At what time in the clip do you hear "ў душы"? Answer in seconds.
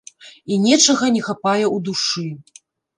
1.75-2.27